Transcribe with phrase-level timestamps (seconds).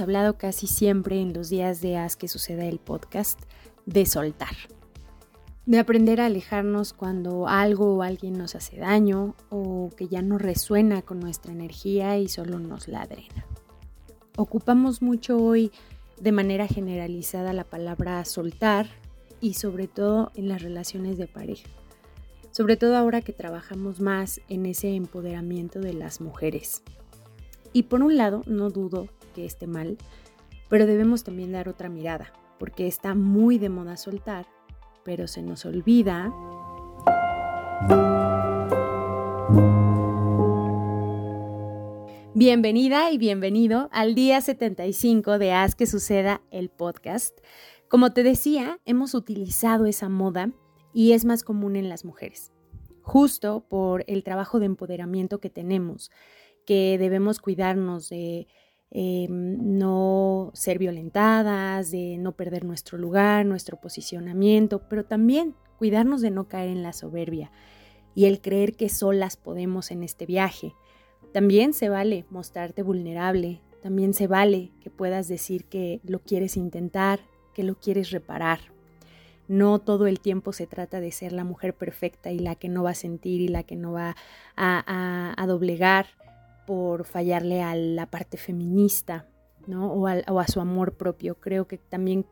[0.00, 3.40] hablado casi siempre en los días de Haz que suceda el podcast
[3.86, 4.56] de soltar,
[5.66, 10.38] de aprender a alejarnos cuando algo o alguien nos hace daño o que ya no
[10.38, 13.46] resuena con nuestra energía y solo nos la drena.
[14.36, 15.70] Ocupamos mucho hoy
[16.20, 18.88] de manera generalizada la palabra soltar
[19.40, 21.68] y sobre todo en las relaciones de pareja.
[22.50, 26.82] Sobre todo ahora que trabajamos más en ese empoderamiento de las mujeres.
[27.72, 29.96] Y por un lado, no dudo que esté mal,
[30.68, 34.46] pero debemos también dar otra mirada, porque está muy de moda soltar,
[35.04, 36.32] pero se nos olvida
[42.32, 47.38] Bienvenida y bienvenido al día 75 de Haz que suceda el podcast.
[47.88, 50.50] Como te decía, hemos utilizado esa moda
[50.94, 52.52] y es más común en las mujeres,
[53.02, 56.10] justo por el trabajo de empoderamiento que tenemos,
[56.64, 58.46] que debemos cuidarnos de
[58.90, 66.30] eh, no ser violentadas, de no perder nuestro lugar, nuestro posicionamiento, pero también cuidarnos de
[66.30, 67.50] no caer en la soberbia
[68.14, 70.74] y el creer que solas podemos en este viaje
[71.32, 77.20] también se vale mostrarte vulnerable, también se vale que puedas decir que lo quieres intentar,
[77.54, 78.58] que lo quieres reparar.
[79.46, 82.82] No todo el tiempo se trata de ser la mujer perfecta y la que no
[82.82, 84.16] va a sentir y la que no va
[84.56, 86.06] a, doblegar
[86.70, 89.26] por fallarle a la parte feminista,
[89.66, 89.92] ¿no?
[89.92, 91.34] O, o a su amor propio.
[91.40, 92.26] Creo que también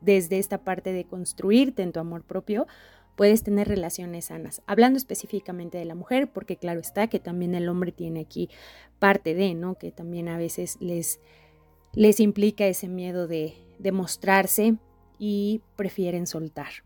[0.00, 2.66] desde esta parte de construirte en tu amor propio,
[3.14, 4.62] puedes tener relaciones sanas.
[4.66, 8.50] Hablando específicamente de la mujer, porque claro está que también el hombre tiene aquí
[8.98, 9.76] parte de, ¿no?
[9.76, 11.20] Que también a veces les,
[11.92, 14.74] les implica ese miedo de, de mostrarse
[15.20, 16.82] y prefieren soltar.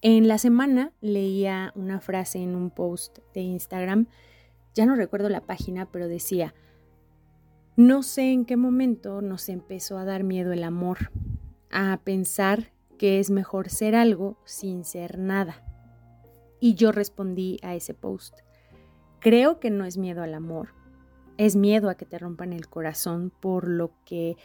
[0.00, 4.06] En la semana leía una frase en un post de Instagram,
[4.74, 6.54] ya no recuerdo la página, pero decía,
[7.76, 11.10] no sé en qué momento nos empezó a dar miedo el amor,
[11.70, 15.62] a pensar que es mejor ser algo sin ser nada.
[16.60, 18.38] Y yo respondí a ese post.
[19.20, 20.68] Creo que no es miedo al amor,
[21.36, 24.36] es miedo a que te rompan el corazón por lo que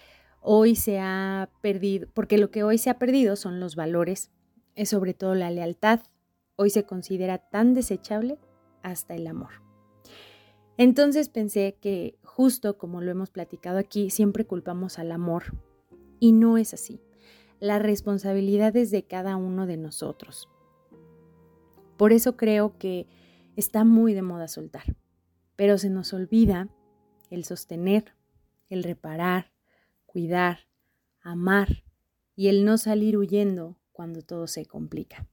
[0.41, 4.31] hoy se ha perdido, porque lo que hoy se ha perdido son los valores,
[4.75, 6.01] es sobre todo la lealtad.
[6.55, 8.39] Hoy se considera tan desechable
[8.81, 9.68] hasta el amor.
[10.79, 15.43] Entonces pensé que justo como lo hemos platicado aquí, siempre culpamos al amor
[16.21, 17.01] y no es así
[17.59, 20.47] las responsabilidades de cada uno de nosotros.
[21.97, 23.07] Por eso creo que
[23.57, 24.95] está muy de moda soltar,
[25.57, 26.69] pero se nos olvida
[27.29, 28.15] el sostener,
[28.69, 29.51] el reparar,
[30.05, 30.59] cuidar,
[31.19, 31.83] amar
[32.37, 35.27] y el no salir huyendo cuando todo se complica.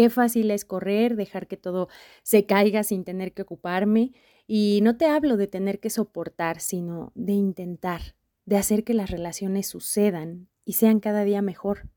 [0.00, 1.90] Qué fácil es correr, dejar que todo
[2.22, 4.12] se caiga sin tener que ocuparme.
[4.46, 8.16] Y no te hablo de tener que soportar, sino de intentar,
[8.46, 11.90] de hacer que las relaciones sucedan y sean cada día mejor.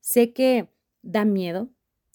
[0.00, 0.68] Sé que
[1.00, 1.70] da miedo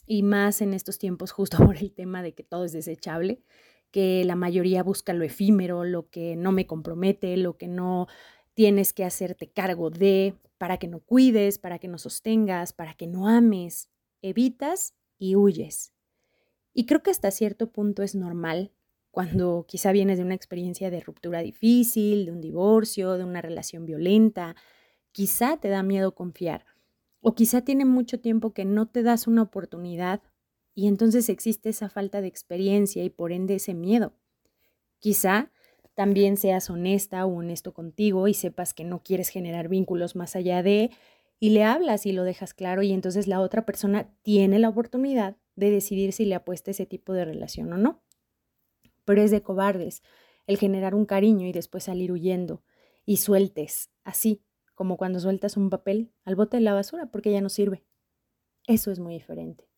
[0.06, 3.42] y más en estos tiempos justo por el tema de que todo es desechable,
[3.90, 8.06] que la mayoría busca lo efímero, lo que no me compromete, lo que no
[8.54, 13.08] tienes que hacerte cargo de, para que no cuides, para que no sostengas, para que
[13.08, 13.90] no ames,
[14.22, 15.94] evitas y huyes.
[16.74, 18.72] Y creo que hasta cierto punto es normal
[19.12, 23.86] cuando quizá vienes de una experiencia de ruptura difícil, de un divorcio, de una relación
[23.86, 24.56] violenta,
[25.12, 26.66] Quizá te da miedo confiar
[27.22, 30.22] o quizá tiene mucho tiempo que no te das una oportunidad
[30.76, 34.14] y entonces existe esa falta de experiencia y por ende ese miedo.
[35.00, 35.52] Quizá
[35.96, 40.64] también seas honesta o honesto contigo y sepas que no quieres generar vínculos más allá
[40.64, 40.92] de
[41.40, 45.38] y le hablas y lo dejas claro y entonces la otra persona tiene la oportunidad
[45.56, 48.04] de decidir si le apuesta ese tipo de relación o no.
[49.06, 50.04] Pero es de cobardes
[50.48, 52.64] el generar un cariño y después salir huyendo
[53.06, 54.44] y sueltes así
[54.76, 57.84] como cuando sueltas un papel al bote de la basura porque ya no sirve.
[58.68, 59.70] Eso es muy diferente.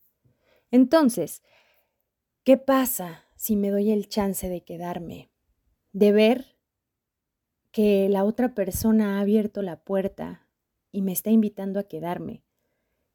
[0.69, 1.43] Entonces,
[2.43, 5.31] ¿qué pasa si me doy el chance de quedarme?
[5.91, 6.57] De ver
[7.71, 10.40] que la otra persona ha abierto la puerta
[10.91, 12.43] y me está invitando a quedarme,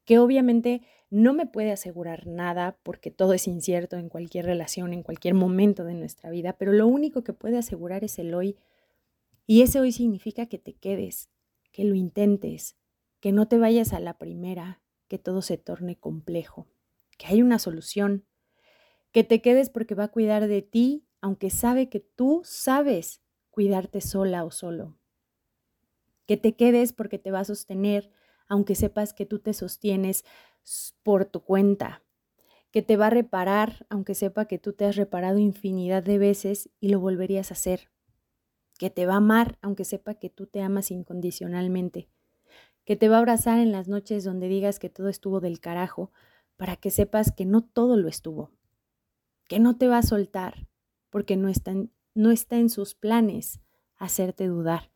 [0.05, 5.03] que obviamente no me puede asegurar nada porque todo es incierto en cualquier relación, en
[5.03, 8.57] cualquier momento de nuestra vida, pero lo único que puede asegurar es el hoy.
[9.45, 11.29] Y ese hoy significa que te quedes,
[11.71, 12.77] que lo intentes,
[13.19, 16.67] que no te vayas a la primera, que todo se torne complejo,
[17.17, 18.25] que hay una solución,
[19.11, 24.01] que te quedes porque va a cuidar de ti, aunque sabe que tú sabes cuidarte
[24.01, 24.97] sola o solo.
[26.27, 28.11] Que te quedes porque te va a sostener,
[28.47, 30.23] aunque sepas que tú te sostienes
[31.01, 32.03] por tu cuenta.
[32.69, 36.69] Que te va a reparar, aunque sepa que tú te has reparado infinidad de veces
[36.79, 37.89] y lo volverías a hacer
[38.77, 42.09] que te va a amar aunque sepa que tú te amas incondicionalmente,
[42.85, 46.11] que te va a abrazar en las noches donde digas que todo estuvo del carajo,
[46.55, 48.51] para que sepas que no todo lo estuvo,
[49.47, 50.67] que no te va a soltar,
[51.09, 53.59] porque no está en, no está en sus planes
[53.95, 54.91] hacerte dudar,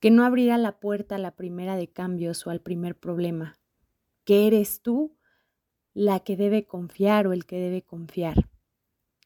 [0.00, 3.60] que no abrirá la puerta a la primera de cambios o al primer problema,
[4.24, 5.16] que eres tú
[5.92, 8.48] la que debe confiar o el que debe confiar,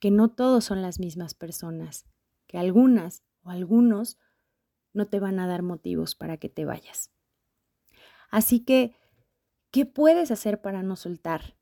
[0.01, 2.07] que no todos son las mismas personas,
[2.47, 4.19] que algunas o algunos
[4.93, 7.13] no te van a dar motivos para que te vayas.
[8.31, 8.97] Así que,
[9.71, 11.57] ¿qué puedes hacer para no soltar?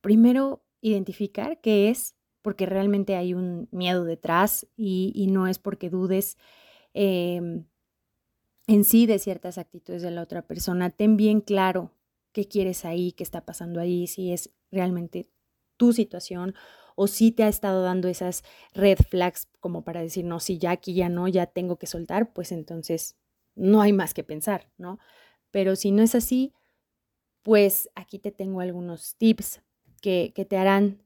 [0.00, 6.38] Primero, identificar qué es, porque realmente hay un miedo detrás y, no es porque dudes
[6.94, 7.66] em,
[8.66, 10.90] en sí de ciertas actitudes de la otra persona.
[10.90, 11.92] Ten bien claro
[12.32, 15.28] qué quieres ahí, qué está pasando ahí, si es realmente
[15.76, 16.54] tu situación
[16.96, 18.42] o si te ha estado dando esas
[18.72, 22.32] red flags como para decir, no, si ya aquí ya no, ya tengo que soltar,
[22.32, 23.16] pues entonces
[23.54, 24.98] no hay más que pensar, ¿no?
[25.50, 26.54] Pero si no es así,
[27.42, 29.62] pues aquí te tengo algunos tips
[30.00, 31.02] que, te harán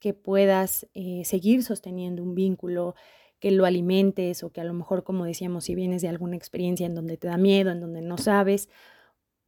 [0.00, 2.94] que puedas eh, seguir sosteniendo un vínculo,
[3.44, 6.86] que lo alimentes o que a lo mejor, como decíamos, si vienes de alguna experiencia
[6.86, 8.70] en donde te da miedo, en donde no sabes,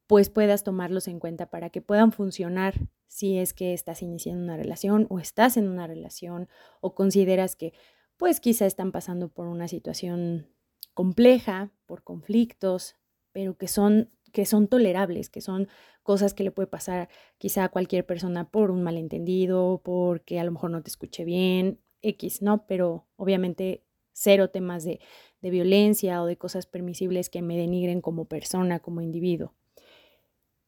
[0.07, 2.75] pues puedas tomarlos en cuenta para que puedan funcionar
[3.07, 6.47] si es que estás iniciando una relación o estás en una relación
[6.83, 7.73] o consideras que
[8.19, 10.47] pues quizá están pasando por una situación
[10.93, 12.97] compleja, por conflictos,
[13.33, 15.69] pero que son que son tolerables, que son
[16.03, 17.09] cosas que le puede pasar
[17.39, 21.81] quizá a cualquier persona por un malentendido, porque a lo mejor no te escuche bien,
[22.03, 22.67] X, ¿no?
[22.67, 23.86] Pero obviamente
[24.17, 24.99] cero temas de,
[25.43, 29.53] de violencia o de cosas permisibles que me denigren como persona, como individuo.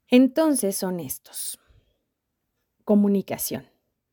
[0.07, 1.59] Entonces son estos.
[2.85, 3.67] Comunicación.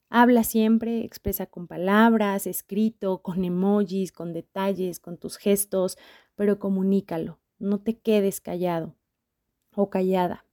[0.10, 5.98] Habla siempre, expresa con palabras, escrito, con emojis, con detalles, con tus gestos,
[6.36, 7.40] pero comunícalo.
[7.60, 8.96] No te quedes callado
[9.76, 10.46] o callada.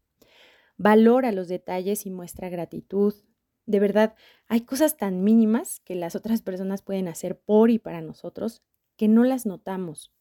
[0.77, 3.15] Valora los detalles y muestra gratitud.
[3.67, 4.17] De verdad,
[4.49, 8.63] hay cosas tan mínimas que las otras personas pueden hacer por y para nosotros
[8.97, 10.13] que no las notamos.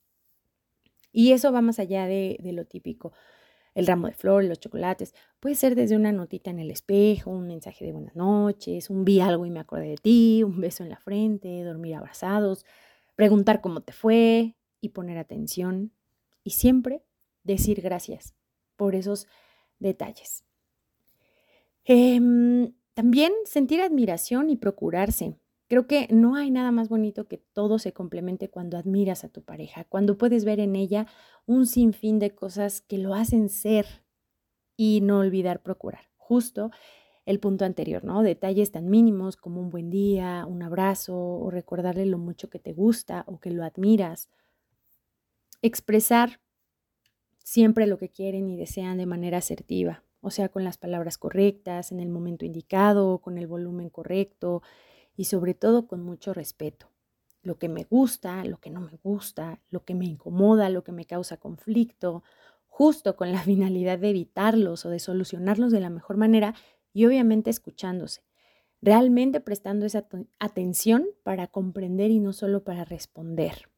[1.12, 3.13] Y eso va más allá de, lo típico
[3.73, 5.13] el ramo de flores, los chocolates.
[5.39, 9.21] Puede ser desde una notita en el espejo, un mensaje de buenas noches, un vi
[9.21, 12.65] algo y me acordé de ti, un beso en la frente, dormir abrazados,
[13.15, 15.94] preguntar cómo te fue y poner atención.
[16.44, 17.01] Y siempre
[17.44, 18.35] decir gracias
[18.75, 19.27] por esos
[19.79, 20.44] detalles.
[21.85, 25.35] Em, también sentir admiración y procurarse.
[25.71, 29.41] Creo que no hay nada más bonito que todo se complemente cuando admiras a tu
[29.41, 31.07] pareja, cuando puedes ver en ella
[31.45, 34.03] un sinfín de cosas que lo hacen ser
[34.75, 36.09] y no olvidar procurar.
[36.18, 36.71] Justo
[37.25, 38.21] el punto anterior, ¿no?
[38.21, 42.74] Detalles tan mínimos como un buen día, un abrazo o recordarle lo mucho que te
[42.74, 44.27] gusta o que lo admiras.
[45.62, 46.41] Expresar
[47.45, 51.94] siempre lo que quieren y desean de manera asertiva, o sea, con las palabras correctas,
[51.94, 54.63] en el momento indicado, con el volumen correcto,
[55.21, 56.89] y sobre todo con mucho respeto.
[57.44, 60.91] Lo que me gusta, lo que no me gusta, lo que me incomoda, lo que
[60.91, 62.23] me causa conflicto,
[62.65, 66.56] justo con la finalidad de evitarlos o de solucionarlos de la mejor manera
[66.91, 68.23] y obviamente escuchándose,
[68.81, 70.07] realmente prestando esa
[70.39, 73.69] atención para comprender y no solo para responder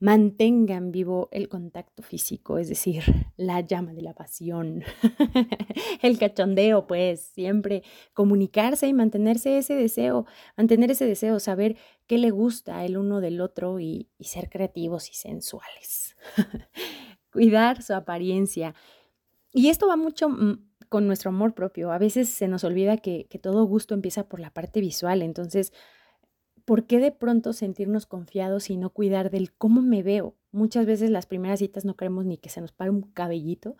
[0.00, 3.04] mantengan vivo el contacto físico, es decir,
[3.36, 4.82] la llama de la pasión,
[6.02, 7.82] el cachondeo, pues siempre
[8.14, 10.24] comunicarse y mantenerse ese deseo,
[10.56, 11.76] mantener ese deseo, saber
[12.06, 16.16] qué le gusta el uno del otro y, ser creativos y sensuales.
[17.32, 18.74] Cuidar su apariencia.
[19.52, 21.92] Y esto va mucho mm, con nuestro amor propio.
[21.92, 25.72] A veces se nos olvida que, que todo gusto empieza por la parte visual, entonces
[26.70, 30.36] ¿por qué de pronto sentirnos confiados y no cuidar del cómo me veo?
[30.52, 33.76] Muchas veces las primeras citas no queremos ni que se nos pare un cabellito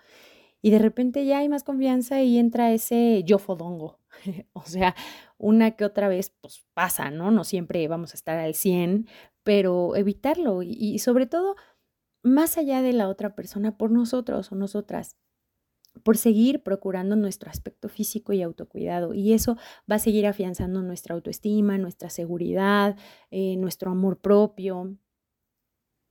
[0.61, 4.01] y de repente ya hay más confianza y entra ese yo fodongo.
[4.55, 4.97] o sea,
[5.39, 7.31] una que otra vez pues pasa, ¿no?
[7.31, 9.07] No siempre vamos a estar al 100,
[9.45, 11.55] pero evitarlo y sobre todo
[12.25, 15.15] más allá de la otra persona por nosotros o nosotras
[16.03, 19.15] por seguir procurando nuestro aspecto físico y autocuidado.
[19.15, 19.57] Y eso
[19.91, 22.97] va a seguir afianzando nuestra autoestima, nuestra seguridad,
[23.31, 24.97] eh, nuestro amor propio.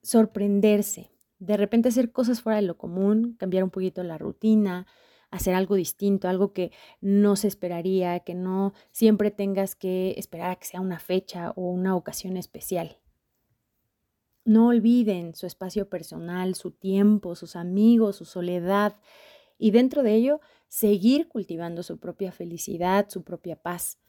[0.01, 4.87] Sorprenderse, de repente hacer cosas fuera de lo común, cambiar un poquito la rutina,
[5.31, 10.55] hacer algo distinto, algo que no se esperaría, que no siempre tengas que esperar a
[10.55, 12.97] que sea una fecha o una ocasión especial.
[14.45, 18.95] No olviden su espacio personal, su tiempo, sus amigos, su soledad
[19.59, 23.99] y dentro de ello seguir cultivando su propia felicidad, su propia paz.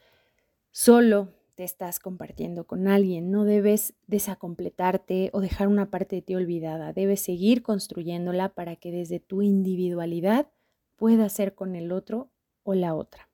[0.70, 3.30] Solo te estás compartiendo con alguien.
[3.30, 6.94] No debes desacompletarte o dejar una parte de ti olvidada.
[6.94, 10.48] Debes seguir construyéndola para que desde tu individualidad
[10.96, 12.30] puedas ser con el otro
[12.62, 13.29] o la otra.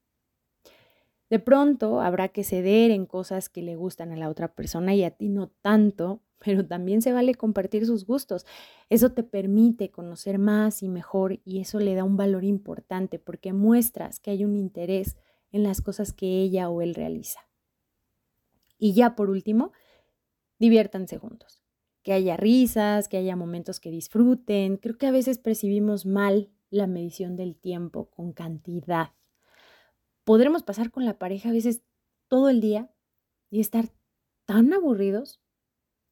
[1.29, 5.03] De pronto habrá que ceder en cosas que le gustan a la otra persona y
[5.03, 8.47] a ti no tanto, pero también se vale compartir sus gustos.
[8.91, 13.53] Eso te permite conocer más y mejor y eso le da un valor importante porque
[13.53, 15.17] muestras que hay un interés
[15.51, 17.41] en las cosas que ella o él realiza.
[18.79, 19.73] Y ya por último,
[20.59, 21.63] diviértanse juntos.
[22.03, 24.77] Que haya risas, que haya momentos que disfruten.
[24.77, 29.11] Creo que a veces percibimos mal la medición del tiempo con cantidad
[30.27, 31.83] podremos pasar con la pareja a veces
[32.27, 32.91] todo el día
[33.49, 33.91] y estar
[34.45, 35.41] tan aburridos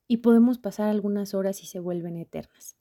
[0.07, 2.77] y podemos pasar algunas horas y se vuelven eternas.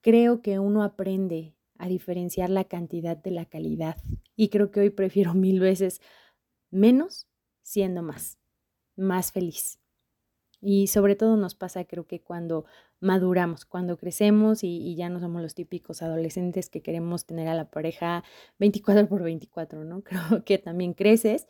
[0.00, 3.98] Creo que uno aprende a diferenciar la cantidad de la calidad
[4.34, 6.00] y creo que hoy prefiero mil veces
[6.70, 7.28] menos
[7.62, 8.38] siendo más,
[8.96, 9.78] más feliz.
[10.62, 12.64] Y sobre todo nos pasa creo que cuando
[13.00, 17.70] maduramos, cuando crecemos y, ya no somos los típicos adolescentes que queremos tener a la
[17.70, 18.24] pareja
[18.58, 20.02] 24 por 24, ¿no?
[20.04, 21.46] Creo que también creces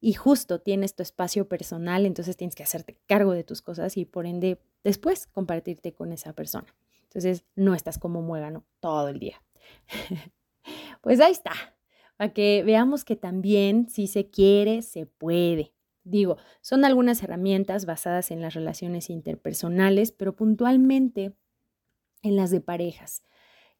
[0.00, 4.04] y justo tienes tu espacio personal, entonces tienes que hacerte cargo de tus cosas y
[4.04, 6.74] por ende después compartirte con esa persona.
[7.04, 9.42] Entonces no estás como muégano todo el día.
[11.02, 11.52] pues ahí está,
[12.16, 15.72] para que veamos que también si se quiere, se puede.
[16.04, 21.36] Digo, son algunas herramientas basadas en las relaciones interpersonales, pero puntualmente
[22.22, 23.22] en las de parejas,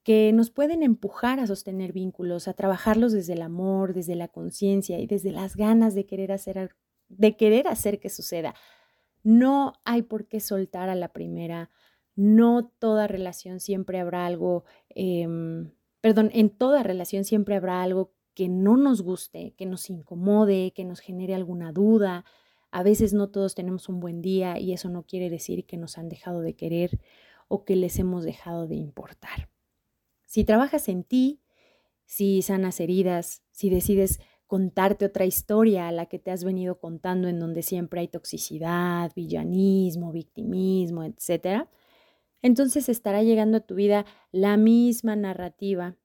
[0.02, 4.98] que nos pueden empujar a sostener vínculos, a trabajarlos desde el amor, desde la conciencia
[4.98, 6.76] y desde las ganas de querer hacer
[7.08, 8.54] de querer hacer que suceda.
[9.22, 11.70] No hay por qué soltar a la primera,
[12.16, 18.48] no toda relación siempre habrá algo, em, perdón, en toda relación siempre habrá algo que
[18.48, 22.24] no nos guste, que nos incomode, que nos genere alguna duda.
[22.70, 25.98] A veces no todos tenemos un buen día y eso no quiere decir que nos
[25.98, 27.00] han dejado de querer
[27.48, 29.50] o que les hemos dejado de importar.
[30.26, 31.42] Si trabajas en ti,
[32.06, 37.28] si sanas heridas, si decides contarte otra historia a la que te has venido contando
[37.28, 41.68] en donde siempre hay toxicidad, villanismo, victimismo, etc.,
[42.42, 45.96] entonces estará llegando a tu vida la misma narrativa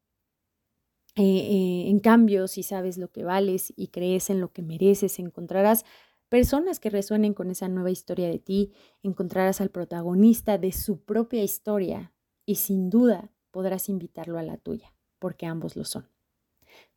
[1.20, 5.18] eh, eh, en cambio, si sabes lo que vales y crees en lo que mereces,
[5.18, 5.84] encontrarás
[6.30, 8.72] personas que resuenen con esa nueva historia de ti,
[9.02, 12.14] encontrarás al protagonista de su propia historia
[12.46, 16.08] y sin duda podrás invitarlo a la tuya, porque ambos lo son.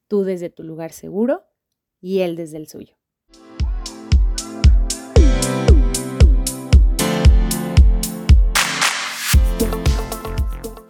[0.07, 1.47] Tú desde tu lugar seguro
[1.99, 2.97] y él desde el suyo.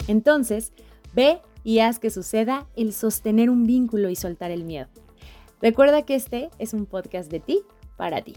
[0.09, 0.73] Entonces,
[1.15, 4.89] ve y haz que suceda el sostener un vínculo y soltar el miedo.
[5.61, 7.61] Recuerda que este es un podcast de ti
[7.97, 8.35] para ti.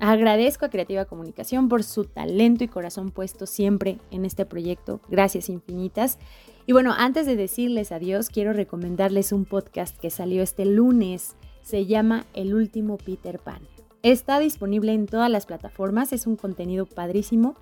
[0.00, 5.00] Agradezco a Creativa Comunicación por su talento y corazón puesto siempre en este proyecto.
[5.08, 6.18] Gracias infinitas.
[6.66, 11.34] Y bueno, antes de decirles adiós, quiero recomendarles un podcast que salió este lunes.
[11.62, 13.62] Se llama El último Peter Pan.
[14.04, 17.56] Está disponible en todas las plataformas, es un contenido padrísimo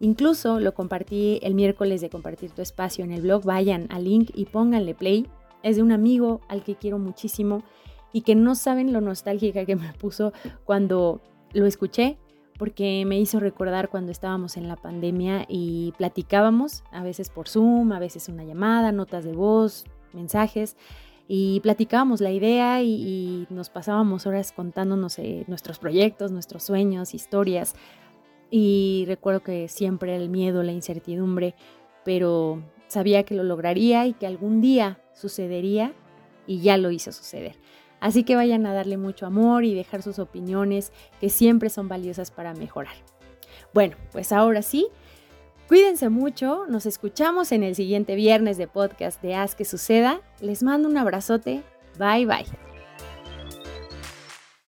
[0.00, 3.44] Incluso lo compartí el miércoles de compartir tu espacio en el blog.
[3.44, 5.26] Vayan al link y pónganle play.
[5.62, 7.62] Es de un amigo al que quiero muchísimo
[8.12, 10.32] y que no saben lo nostálgica que me puso
[10.64, 11.20] cuando
[11.52, 12.16] lo escuché,
[12.58, 17.92] porque me hizo recordar cuando estábamos en la pandemia y platicábamos, a veces por Zoom,
[17.92, 20.76] a veces una llamada, notas de voz, mensajes,
[21.28, 27.74] y platicábamos la idea y, nos pasábamos horas contándonos eh, nuestros proyectos, nuestros sueños, historias,
[28.50, 31.54] y recuerdo que siempre el miedo, la incertidumbre,
[32.04, 35.92] pero sabía que lo lograría y que algún día sucedería
[36.46, 37.56] y ya lo hizo suceder.
[38.00, 42.30] Así que vayan a darle mucho amor y dejar sus opiniones que siempre son valiosas
[42.30, 42.94] para mejorar.
[43.72, 44.88] Bueno, pues ahora sí,
[45.68, 50.22] cuídense mucho, nos escuchamos en el siguiente viernes de podcast de Haz que suceda.
[50.40, 51.62] Les mando un abrazote,
[51.98, 52.69] bye bye.